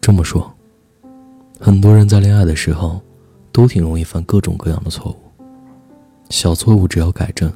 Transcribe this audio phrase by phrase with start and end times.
[0.00, 0.52] 这么说，
[1.58, 3.00] 很多人在恋爱的时候，
[3.52, 5.16] 都挺容易犯各种各样的错误。
[6.30, 7.52] 小错误只要改正，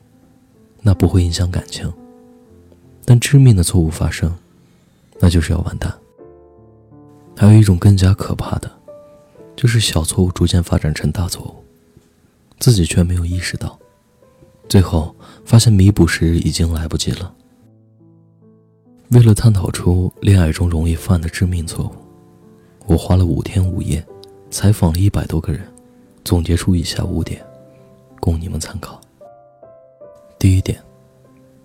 [0.83, 1.88] 那不会影响感情；
[3.04, 4.33] 但致命的错误发生，
[5.21, 5.93] 那就是要完蛋。
[7.36, 8.70] 还有一种更加可怕的，
[9.56, 11.54] 就是小错误逐渐发展成大错误，
[12.58, 13.79] 自己却没有意识到，
[14.68, 15.14] 最后
[15.45, 17.34] 发现弥补时已经来不及了。
[19.11, 21.93] 为了探讨出恋爱中容易犯的致命错误，
[22.86, 24.04] 我花了五天五夜，
[24.50, 25.62] 采访了一百多个人，
[26.22, 27.44] 总结出以下五点，
[28.20, 29.00] 供你们参考。
[30.38, 30.79] 第一点，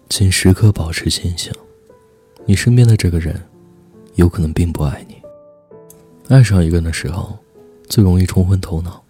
[0.09, 1.51] 请时刻保持清醒，
[2.45, 3.41] 你身边的这个人，
[4.15, 5.15] 有可能并不爱你。
[6.29, 7.37] 爱上一个人的时候，
[7.89, 9.03] 最容易冲昏头脑，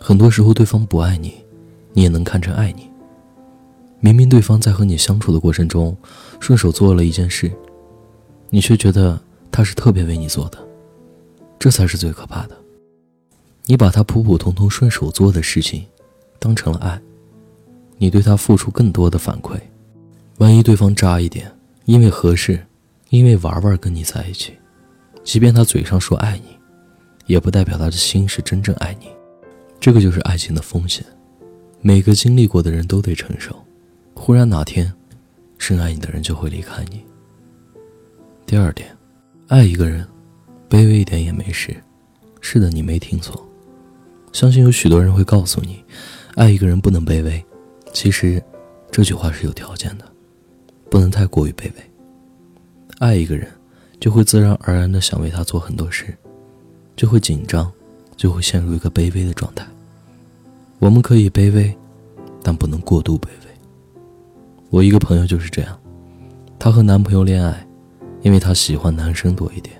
[0.00, 1.34] 很多时候对方不爱你，
[1.92, 2.90] 你也能看成爱你。
[4.00, 5.96] 明明对方在和你相处的过程中，
[6.40, 7.52] 顺手做了一件事，
[8.50, 9.20] 你却觉得
[9.52, 10.58] 他是特别为你做的，
[11.58, 12.56] 这才是最可怕的。
[13.64, 15.84] 你把他普普通通顺手做的事情，
[16.38, 17.00] 当成了爱，
[17.98, 19.58] 你对他付出更多的反馈，
[20.38, 21.52] 万一对方渣一点，
[21.84, 22.64] 因为合适，
[23.10, 24.52] 因为玩玩跟你在一起，
[25.24, 26.56] 即便他嘴上说爱你，
[27.26, 29.08] 也不代表他的心是真正爱你，
[29.80, 31.04] 这个就是爱情的风险，
[31.80, 33.56] 每个经历过的人都得承受。
[34.14, 34.92] 忽然哪天，
[35.58, 37.04] 深爱你的人就会离开你。
[38.46, 38.96] 第二点，
[39.48, 40.06] 爱一个人，
[40.68, 41.76] 卑微一点也没事。
[42.40, 43.46] 是的，你没听错。
[44.32, 45.82] 相信有许多人会告诉你，
[46.34, 47.44] 爱一个人不能卑微。
[47.92, 48.42] 其实，
[48.90, 50.04] 这句话是有条件的，
[50.90, 51.72] 不能太过于卑微。
[52.98, 53.48] 爱一个人，
[53.98, 56.16] 就会自然而然的想为他做很多事，
[56.94, 57.72] 就会紧张，
[58.16, 59.66] 就会陷入一个卑微的状态。
[60.78, 61.74] 我们可以卑微，
[62.42, 63.30] 但不能过度卑微。
[64.68, 65.78] 我一个朋友就是这样，
[66.58, 67.66] 她和男朋友恋爱，
[68.22, 69.74] 因为她喜欢男生多一点。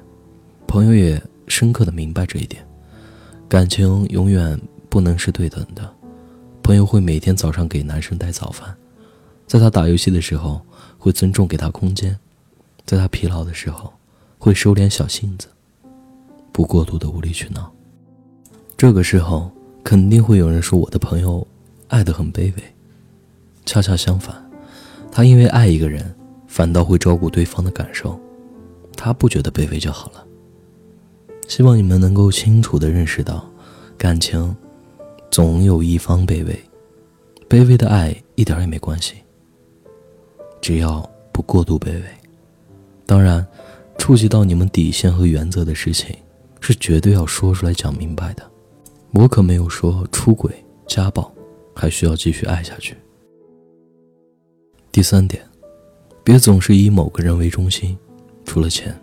[0.67, 2.67] 朋友也深刻的明白这一点，
[3.49, 5.91] 感情永远不能是对等的。
[6.63, 8.77] 朋友会每天早上给男生带早饭，
[9.47, 10.61] 在他打游戏的时候
[10.99, 12.19] 会尊重给他空间，
[12.85, 13.93] 在他疲劳的时候
[14.39, 15.47] 会收敛小性子，
[16.51, 17.73] 不过度的无理取闹。
[18.77, 19.51] 这个时候
[19.85, 21.47] 肯定会有人说我的朋友
[21.87, 22.75] 爱得很卑微，
[23.65, 24.45] 恰恰相反。
[25.13, 26.15] 他因为爱一个人，
[26.49, 28.21] 反倒会照顾对方的感受，
[28.97, 30.26] 他不觉得卑微就好了。
[31.49, 33.49] 希望你们能够清楚的认识到，
[33.97, 34.55] 感情
[35.31, 36.59] 总有一方卑微，
[37.49, 39.15] 卑微的爱一点也没关系，
[40.61, 42.03] 只要不过度卑微。
[43.07, 43.47] 当然，
[43.97, 46.15] 触及到你们底线和原则的事情，
[46.61, 48.43] 是绝对要说出来讲明白的。
[49.13, 50.53] 我可没有说出轨、
[50.87, 51.33] 家暴
[51.75, 52.97] 还需要继续爱下去。
[54.91, 55.43] 第三点，
[56.25, 57.97] 别总是以某个人为中心，
[58.45, 58.95] 除了钱。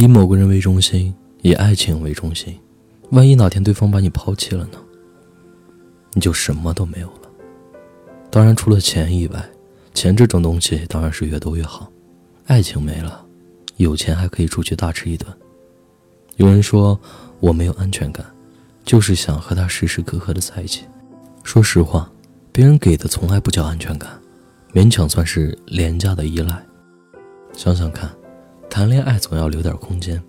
[0.00, 2.56] 以某个人为中心，以爱情为中心，
[3.10, 4.78] 万一哪天对方把你抛弃了呢？
[6.12, 7.22] 你就什么都没有了。
[8.30, 9.44] 当然，除了钱以外，
[9.94, 11.90] 钱这种东西当然是越多越好。
[12.46, 13.26] 爱情没了，
[13.78, 15.28] 有钱还可以出去大吃一顿。
[16.36, 16.96] 有人说
[17.40, 18.24] 我没有安全感，
[18.84, 20.84] 就是想和他时时刻刻的在一起。
[21.42, 22.08] 说实话。
[22.52, 24.10] 别人给的从来不叫安全感，
[24.72, 26.64] 勉强算是廉价的依赖。
[27.52, 28.10] 想想看，
[28.70, 30.22] 谈恋爱总要留点空间，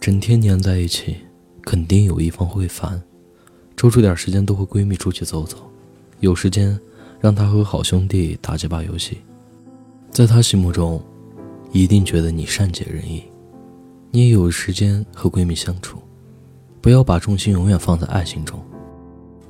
[0.00, 1.18] 整天黏在一起，
[1.62, 3.00] 肯定有一方会烦。
[3.76, 5.58] 抽出点时间，多和闺蜜出去走走，
[6.20, 6.78] 有时间
[7.20, 9.18] 让她和好兄弟打几把游戏，
[10.10, 11.00] 在她心目中，
[11.70, 13.22] 一定觉得你善解人意。
[14.10, 15.98] 你也有时间和闺蜜相处，
[16.80, 18.58] 不要把重心永远放在爱情中。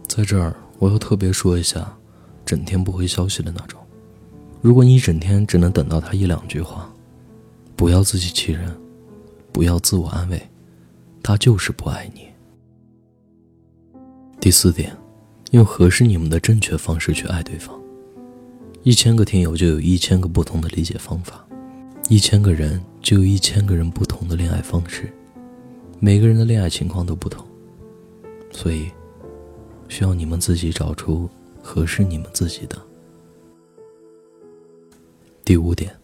[0.07, 1.95] 在这儿，我要特别说一下。
[2.45, 3.79] 整天不回消息的那种，
[4.63, 6.91] 如果你整天只能等到他一两句话，
[7.79, 8.77] 不要自欺欺人，
[9.53, 10.43] 不要自我安慰，
[11.23, 12.27] 他就是不爱你。
[14.41, 14.93] 第四点，
[15.53, 17.81] 用合适你们的正确方式去爱对方。
[18.83, 21.47] 一千个听友就有一千个不同的理解方法，
[22.09, 25.09] 一千个人就有一千个人不同的恋爱方式，
[26.01, 27.47] 每个人的恋爱情况都不同，
[28.51, 28.91] 所以
[29.87, 31.31] 需要你们自己找出。
[31.61, 32.81] 合适你们自己的。
[35.45, 35.95] 第五点，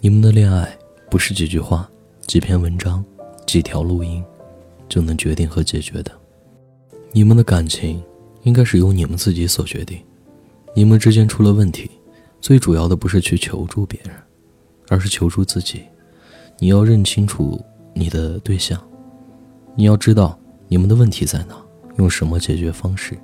[0.00, 0.76] 你们的恋爱
[1.10, 1.88] 不是几句话、
[2.26, 3.04] 几篇文章、
[3.46, 4.22] 几条录音
[4.88, 6.12] 就能决定和解决的。
[7.12, 8.02] 你们的感情
[8.42, 9.98] 应该是由你们自己所决定。
[10.74, 11.90] 你们之间出了问题，
[12.40, 14.14] 最主要的不是去求助别人，
[14.88, 15.82] 而是求助自己。
[16.58, 17.58] 你要认清楚
[17.94, 18.78] 你的对象，
[19.74, 20.38] 你要知道
[20.68, 21.56] 你们的问题在哪，
[21.96, 23.18] 用什么解决方式。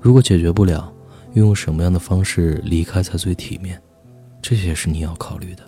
[0.00, 0.90] 如果解决不了，
[1.34, 3.80] 用什么样的方式离开才最体面？
[4.40, 5.62] 这些是你要考虑的。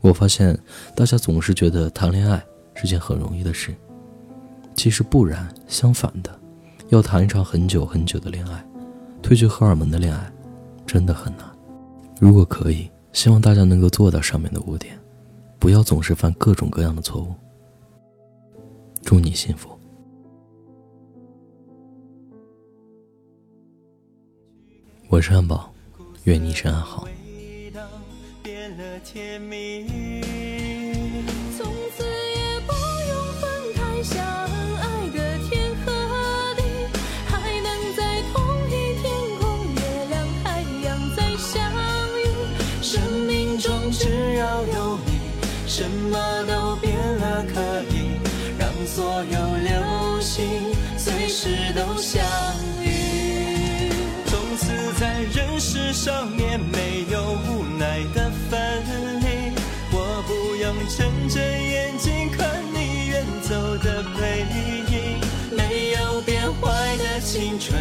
[0.00, 0.58] 我发现
[0.94, 2.42] 大家总是觉得谈恋爱
[2.74, 3.74] 是件很容易的事。
[4.74, 6.40] 其实不然，相反的，
[6.88, 8.64] 要谈一场很久很久的恋爱，
[9.22, 10.32] 褪去荷尔蒙的恋爱，
[10.86, 11.44] 真的很难。
[12.18, 14.98] 如果可以，希望大家能够做到上面的五点，
[15.58, 17.34] 不要总是犯各种各样的错误。
[19.02, 19.68] 祝你幸福。
[25.08, 25.70] 我是汉堡，
[26.24, 27.06] 愿你一生安好。
[28.80, 29.84] 的甜蜜。
[31.58, 32.72] 从此也不
[33.10, 33.42] 用分
[33.74, 34.84] 开，相爱
[35.14, 35.92] 的天和
[36.56, 36.62] 地，
[37.26, 39.04] 还能在同一天
[39.38, 39.44] 空、
[39.74, 41.52] 月亮、太阳再相
[42.16, 42.24] 遇。
[42.80, 45.20] 生命中只要有你，
[45.66, 47.60] 什么都变了可
[47.94, 48.18] 以，
[48.58, 50.42] 让所有流星
[50.96, 52.24] 随时都相
[52.82, 53.92] 遇。
[54.24, 57.59] 从此在人世上面没有。
[58.14, 58.82] 的分
[59.20, 59.52] 离，
[59.92, 64.44] 我不用睁着眼睛看你远走的背
[64.88, 65.20] 影。
[65.56, 67.79] 没有变坏的青春，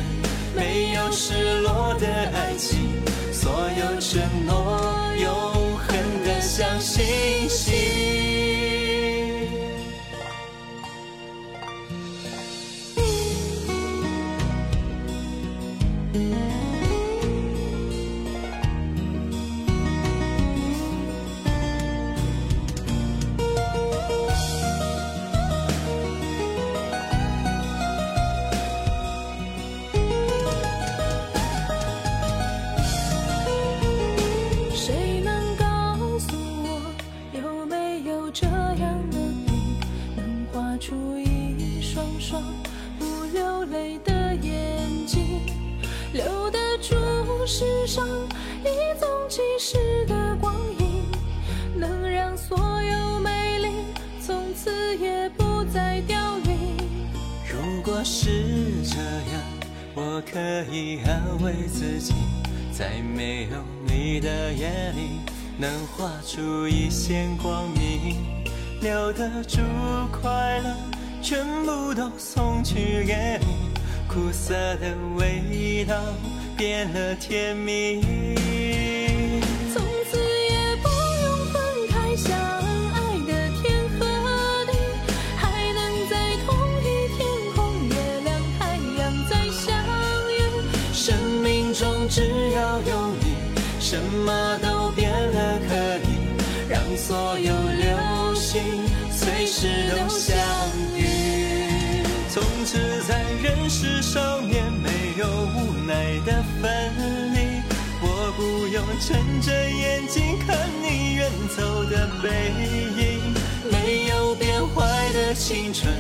[47.51, 48.06] 世上
[48.63, 51.01] 一纵即逝的光阴，
[51.75, 53.69] 能让所有美丽
[54.22, 56.78] 从此也不再凋零。
[57.51, 58.98] 如果是这
[59.34, 59.42] 样，
[59.96, 60.40] 我可
[60.72, 62.13] 以安慰自己，
[62.72, 65.19] 在没有你的夜里，
[65.57, 68.46] 能画出一线光明，
[68.80, 69.57] 留得住
[70.12, 70.75] 快乐，
[71.19, 73.72] 全部都送去给你，
[74.07, 75.96] 苦涩的味道。
[76.59, 78.01] 变了甜蜜，
[79.73, 80.89] 从此也不
[81.23, 84.06] 用分开，相爱的天和
[84.65, 84.73] 地，
[85.38, 85.79] 还能
[86.09, 86.13] 在
[86.45, 86.53] 同
[86.83, 87.25] 一天
[87.56, 87.95] 空，月
[88.25, 89.71] 亮太阳再相
[90.33, 90.35] 遇。
[90.91, 93.23] 生命中只要有你，
[93.79, 95.73] 什么都变了，可
[96.09, 96.09] 以
[96.67, 98.62] 让所有流星
[99.09, 100.35] 随时都相
[100.97, 101.19] 遇。
[102.39, 106.41] 从此在人世上面没有无奈的。
[106.62, 106.71] 分
[107.33, 107.62] 离，
[108.01, 112.30] 我不用睁着眼睛看你远走的背
[112.95, 113.33] 影。
[113.69, 115.94] 没有变坏的青春，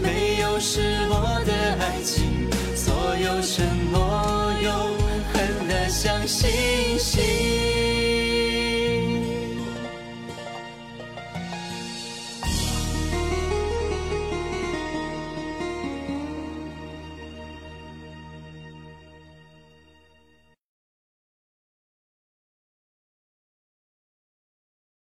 [0.00, 4.72] 没有失落的爱情，所有承诺永
[5.32, 6.48] 恒的像星
[6.98, 7.20] 星